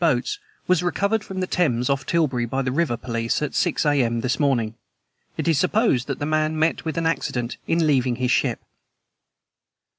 boats, 0.01 0.39
was 0.65 0.81
recovered 0.81 1.23
from 1.23 1.41
the 1.41 1.45
Thames 1.45 1.87
off 1.87 2.07
Tilbury 2.07 2.47
by 2.47 2.63
the 2.63 2.71
river 2.71 2.97
police 2.97 3.39
at 3.43 3.53
six 3.53 3.85
A.M. 3.85 4.21
this 4.21 4.39
morning. 4.39 4.73
It 5.37 5.47
is 5.47 5.59
supposed 5.59 6.07
that 6.07 6.17
the 6.17 6.25
man 6.25 6.57
met 6.57 6.83
with 6.85 6.97
an 6.97 7.05
accident 7.05 7.57
in 7.67 7.85
leaving 7.85 8.15
his 8.15 8.31
ship." 8.31 8.59